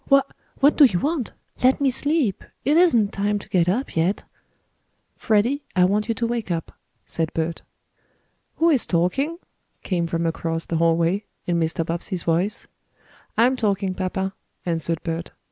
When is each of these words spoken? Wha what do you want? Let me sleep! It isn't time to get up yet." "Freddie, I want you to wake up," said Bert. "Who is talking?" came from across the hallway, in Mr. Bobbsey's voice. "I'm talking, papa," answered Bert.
Wha 0.09 0.23
what 0.61 0.77
do 0.77 0.85
you 0.85 0.97
want? 0.97 1.31
Let 1.63 1.79
me 1.79 1.91
sleep! 1.91 2.43
It 2.65 2.75
isn't 2.75 3.13
time 3.13 3.37
to 3.37 3.47
get 3.47 3.69
up 3.69 3.95
yet." 3.95 4.23
"Freddie, 5.15 5.61
I 5.75 5.85
want 5.85 6.09
you 6.09 6.15
to 6.15 6.25
wake 6.25 6.49
up," 6.49 6.71
said 7.05 7.31
Bert. 7.35 7.61
"Who 8.55 8.71
is 8.71 8.87
talking?" 8.87 9.37
came 9.83 10.07
from 10.07 10.25
across 10.25 10.65
the 10.65 10.77
hallway, 10.77 11.25
in 11.45 11.59
Mr. 11.59 11.85
Bobbsey's 11.85 12.23
voice. 12.23 12.65
"I'm 13.37 13.55
talking, 13.55 13.93
papa," 13.93 14.33
answered 14.65 15.03
Bert. 15.03 15.33